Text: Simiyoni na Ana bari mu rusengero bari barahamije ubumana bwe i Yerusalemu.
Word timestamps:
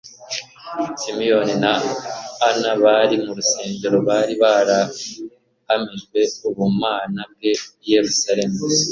Simiyoni 1.01 1.53
na 1.63 1.73
Ana 2.47 2.71
bari 2.83 3.15
mu 3.23 3.31
rusengero 3.37 3.97
bari 4.07 4.33
barahamije 4.43 6.25
ubumana 6.47 7.21
bwe 7.31 7.51
i 7.85 7.87
Yerusalemu. 7.93 8.59